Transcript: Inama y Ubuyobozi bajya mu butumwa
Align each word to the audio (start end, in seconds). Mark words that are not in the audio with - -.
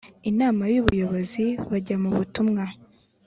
Inama 0.29 0.63
y 0.73 0.77
Ubuyobozi 0.81 1.45
bajya 1.69 1.95
mu 2.03 2.09
butumwa 2.17 2.65